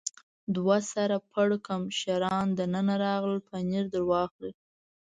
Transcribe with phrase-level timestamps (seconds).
[0.55, 4.51] دوه سر پړکمشران دننه راغلل، پنیر در واخلئ.